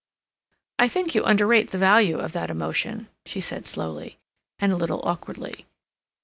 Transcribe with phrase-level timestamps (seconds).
[0.79, 4.17] "I think you underrate the value of that emotion," she said slowly,
[4.57, 5.67] and a little awkwardly.